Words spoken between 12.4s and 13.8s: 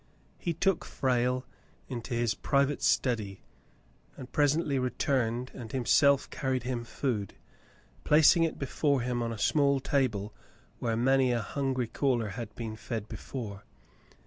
been fed before.